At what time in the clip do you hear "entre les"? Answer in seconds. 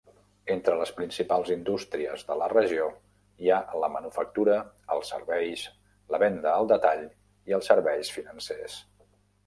0.53-0.91